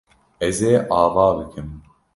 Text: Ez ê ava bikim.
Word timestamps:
Ez 0.47 0.57
ê 0.71 0.73
ava 1.01 1.25
bikim. 1.37 1.69